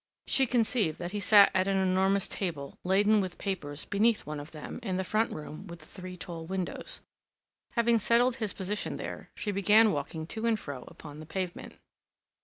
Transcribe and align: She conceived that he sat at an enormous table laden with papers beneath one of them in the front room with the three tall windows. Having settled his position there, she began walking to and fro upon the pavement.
She 0.25 0.47
conceived 0.47 0.97
that 0.97 1.11
he 1.11 1.19
sat 1.19 1.51
at 1.53 1.67
an 1.67 1.77
enormous 1.77 2.27
table 2.27 2.79
laden 2.83 3.21
with 3.21 3.37
papers 3.37 3.85
beneath 3.85 4.25
one 4.25 4.39
of 4.39 4.49
them 4.49 4.79
in 4.81 4.97
the 4.97 5.03
front 5.03 5.31
room 5.31 5.67
with 5.67 5.81
the 5.81 5.85
three 5.85 6.17
tall 6.17 6.47
windows. 6.47 7.01
Having 7.73 7.99
settled 7.99 8.37
his 8.37 8.51
position 8.51 8.95
there, 8.97 9.29
she 9.35 9.51
began 9.51 9.91
walking 9.91 10.25
to 10.25 10.47
and 10.47 10.59
fro 10.59 10.85
upon 10.87 11.19
the 11.19 11.27
pavement. 11.27 11.77